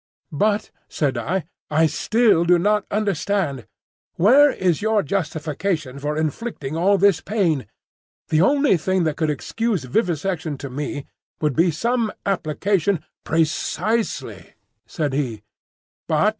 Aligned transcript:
"But," 0.31 0.71
said 0.89 1.15
I, 1.15 1.45
"I 1.69 1.85
still 1.85 2.43
do 2.43 2.57
not 2.57 2.87
understand. 2.89 3.67
Where 4.15 4.49
is 4.49 4.81
your 4.81 5.03
justification 5.03 5.99
for 5.99 6.17
inflicting 6.17 6.75
all 6.75 6.97
this 6.97 7.21
pain? 7.21 7.67
The 8.29 8.41
only 8.41 8.77
thing 8.77 9.03
that 9.03 9.15
could 9.17 9.29
excuse 9.29 9.83
vivisection 9.83 10.57
to 10.57 10.71
me 10.71 11.05
would 11.39 11.55
be 11.55 11.69
some 11.69 12.11
application—" 12.25 13.03
"Precisely," 13.23 14.55
said 14.87 15.13
he. 15.13 15.43